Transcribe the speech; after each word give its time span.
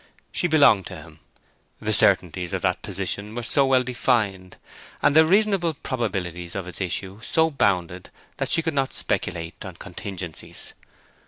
She 0.31 0.47
belonged 0.47 0.87
to 0.87 0.95
him: 0.95 1.19
the 1.79 1.93
certainties 1.93 2.53
of 2.53 2.63
that 2.63 2.81
position 2.81 3.35
were 3.35 3.43
so 3.43 3.67
well 3.67 3.83
defined, 3.83 4.57
and 5.03 5.15
the 5.15 5.27
reasonable 5.27 5.75
probabilities 5.75 6.55
of 6.55 6.67
its 6.67 6.81
issue 6.81 7.21
so 7.21 7.51
bounded 7.51 8.09
that 8.37 8.49
she 8.49 8.63
could 8.63 8.73
not 8.73 8.93
speculate 8.95 9.63
on 9.63 9.75
contingencies. 9.75 10.73